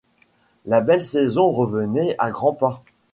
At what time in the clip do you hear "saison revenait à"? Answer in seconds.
1.03-2.31